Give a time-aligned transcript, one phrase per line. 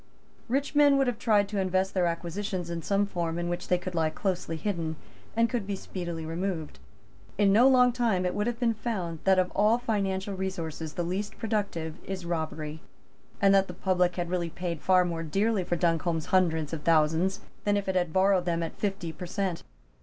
[0.49, 3.77] Rich men would have tried to invest their acquisitions in some form in which they
[3.77, 4.95] could lie closely hidden
[5.37, 6.79] and could be speedily removed.
[7.37, 11.03] In no long time it would have been found that of all financial resources the
[11.03, 12.81] least productive is robbery,
[13.39, 17.41] and that the public had really paid far more dearly for Duncombe's hundreds of thousands
[17.63, 19.61] than if it had borrowed them at fifty per cent.